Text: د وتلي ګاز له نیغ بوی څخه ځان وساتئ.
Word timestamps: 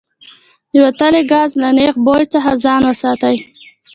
د 0.71 0.73
وتلي 0.85 1.21
ګاز 1.31 1.49
له 1.61 1.69
نیغ 1.77 1.95
بوی 2.05 2.23
څخه 2.33 2.51
ځان 2.63 2.81
وساتئ. 2.89 3.35